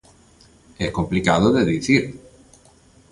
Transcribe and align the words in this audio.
É 0.85 0.87
complicado 0.97 1.47
de 1.55 1.63
dicir. 1.71 2.03